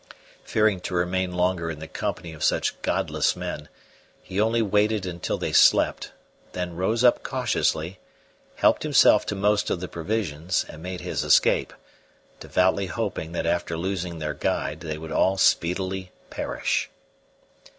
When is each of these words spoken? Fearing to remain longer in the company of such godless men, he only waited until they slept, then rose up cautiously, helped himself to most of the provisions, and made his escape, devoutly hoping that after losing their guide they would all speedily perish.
Fearing 0.43 0.79
to 0.79 0.95
remain 0.95 1.33
longer 1.33 1.69
in 1.69 1.77
the 1.77 1.87
company 1.87 2.33
of 2.33 2.43
such 2.43 2.81
godless 2.81 3.35
men, 3.35 3.69
he 4.23 4.41
only 4.41 4.63
waited 4.63 5.05
until 5.05 5.37
they 5.37 5.53
slept, 5.53 6.11
then 6.53 6.75
rose 6.75 7.03
up 7.03 7.21
cautiously, 7.21 7.99
helped 8.55 8.81
himself 8.81 9.27
to 9.27 9.35
most 9.35 9.69
of 9.69 9.79
the 9.79 9.87
provisions, 9.87 10.65
and 10.67 10.81
made 10.81 11.01
his 11.01 11.23
escape, 11.23 11.71
devoutly 12.39 12.87
hoping 12.87 13.31
that 13.33 13.45
after 13.45 13.77
losing 13.77 14.17
their 14.17 14.33
guide 14.33 14.79
they 14.79 14.97
would 14.97 15.11
all 15.11 15.37
speedily 15.37 16.11
perish. 16.31 16.89